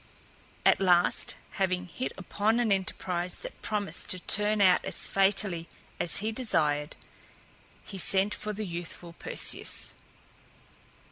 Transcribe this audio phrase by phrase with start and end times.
[0.65, 5.67] At last, having hit upon an enterprise that promised to turn out as fatally
[5.99, 6.95] as he desired,
[7.85, 9.93] he sent for the youthful Perseus.